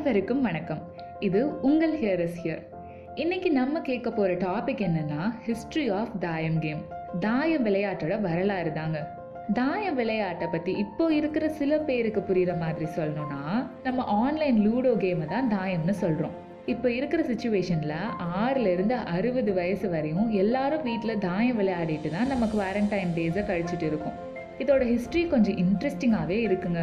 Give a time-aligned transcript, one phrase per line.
[0.00, 0.80] அனைவருக்கும் வணக்கம்.
[1.26, 2.60] இது உங்கள் ஹியர் இஸ் ஹியர்
[3.22, 6.80] இன்னைக்கு நம்ம கேட்க போற டாபிக் என்னன்னா ஹிஸ்டரி ஆஃப் தாயம் கேம்
[7.24, 9.00] தாயம் விளையாட்டோட வரலாறு தாங்க.
[9.58, 13.42] தாயம் விளையாட்டை பத்தி இப்போ இருக்கிற சில பேருக்கு புரியுற மாதிரி சொல்லணும்னா
[13.82, 16.34] நம்ம ஆன்லைன் லூடோ கேமை தான் தாயம்னு சொல்றோம்.
[16.74, 17.96] இப்போ இருக்கிற சுச்சுவேஷனில்
[18.44, 24.18] ஆறுலேருந்து அறுபது வயசு வரையும் எல்லாரும் வீட்டில் தாயம் விளையாடிட்டு தான் நம்ம குவாரண்டைன் டேஸை கழிச்சிட்டு இருக்கோம்.
[24.64, 26.82] இதோட ஹிஸ்ட்ரி கொஞ்சம் இன்ட்ரெஸ்டிங்காகவே இருக்குங்க.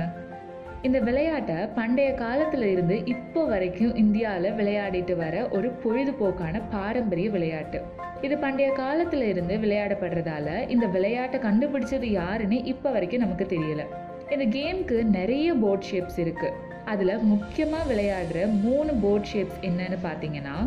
[0.81, 7.81] இந்த விளையாட்டை பண்டைய காலத்துல இருந்து இப்போ வரைக்கும் இந்தியாவில் விளையாடிட்டு வர ஒரு பொழுதுபோக்கான பாரம்பரிய விளையாட்டு.
[8.21, 13.85] இது பண்டைய காலத்துல இருந்து விளையாடப்படுறதால இந்த விளையாட்டை கண்டுபிடிச்சது யாருன்னு இப்போ வரைக்கும் நமக்கு தெரியல.
[14.31, 16.51] இந்த கேம்க்கு நிறைய போர்ட் ஷேப்ஸ் இருக்கு.
[16.85, 20.57] அதுல முக்கியமா விளையாடுற மூணு போர்ட் ஷேப்ஸ் என்னன்னு பார்த்தீங்கன்னா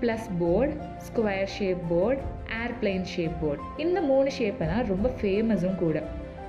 [0.00, 0.74] plus board
[1.08, 2.20] square shape board
[2.64, 6.02] airplane shape board இந்த மூணு ஷேப்பெல்லாம் ரொம்ப ஃபேமஸும் கூட.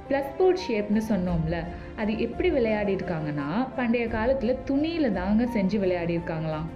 [0.09, 1.57] ப்ளஸ் போர்ட் ஷேப்னு சொன்னோம்ல
[1.95, 6.69] அது எப்படி விளையாடிருக்காங்கன்னா பண்டைய காலத்தில் துணியில் தாங்க செஞ்சு விளையாடிருக்காங்களாம்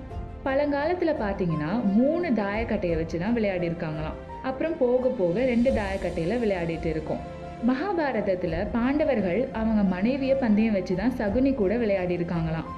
[0.44, 7.24] பழங்காலத்தில் பார்த்தீங்கன்னா மூணு தாயக்கட்டையை வச்சு தான் விளையாடிருக்காங்களாம் அப்புறம் போக போக ரெண்டு தாயக்கட்டையில் விளையாடிட்டு இருக்கோம்.
[7.66, 12.70] மகாபாரதத்தில் பாண்டவர்கள் அவங்க மனைவியை பந்தயம் வச்சு தான் சகுனி கூட விளையாடிருக்காங்களாம்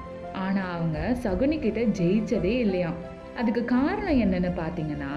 [0.44, 2.98] ஆனால் அவங்க சகுனி கிட்ட ஜெயிச்சதே இல்லையாம்.
[3.40, 5.12] அதுக்கு காரணம் என்னன்னு பார்த்தீங்கன்னா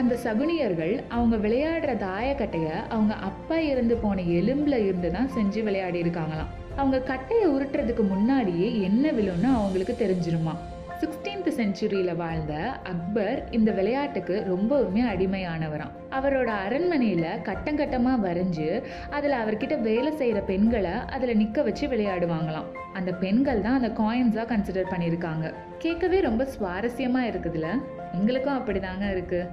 [0.00, 6.50] அந்த சகுனியர்கள் அவங்க விளையாடுற தாயக்கட்டையை அவங்க அப்பா இருந்து போன எலும்பில் இருந்து தான் செஞ்சு விளையாடி இருக்காங்களாம்.
[6.76, 10.54] அவங்க கட்டையை உருட்டுறதுக்கு முன்னாடியே என்ன விழும்னு அவங்களுக்கு தெரிஞ்சிருமா.
[11.00, 12.52] சிக்ஸ்டீன்த் செஞ்சுரியில் வாழ்ந்த
[12.92, 15.96] அக்பர் இந்த விளையாட்டுக்கு ரொம்பவுமே அடிமையானவராம்.
[16.18, 18.68] அவரோட அரண்மனையில் கட்டங்கட்டமாக வரைஞ்சு
[19.10, 22.70] அதில் அவர்கிட்ட வேலை செய்கிற பெண்களை அதில் நிற்க வச்சு விளையாடுவாங்களாம்.
[22.92, 25.46] அந்த பெண்கள் தான் அந்த காயின்ஸாக கன்சிடர் பண்ணியிருக்காங்க.
[25.78, 27.70] கேட்கவே ரொம்ப சுவாரஸ்யமாக இருக்குதுல்ல
[28.18, 29.48] எங்களுக்கும் அப்படிதாங்க இருக்குது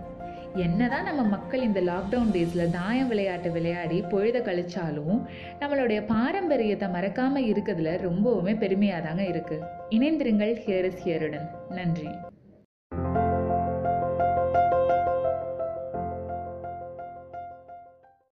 [0.55, 5.21] என்னதான் நம்ம மக்கள் இந்த லாக்டவுன் டேஸில் தாயம் விளையாட்டு விளையாடி பொழுத கழிச்சாலும்
[5.59, 12.07] நம்மளுடைய பாரம்பரியத்தை மறக்காமல் இருக்கிறதுல ரொம்பவுமே பெருமையாக தாங்க இருக்குது இணைந்திருங்கள் ஹியர் இஸ் ஹியருடன் நன்றி.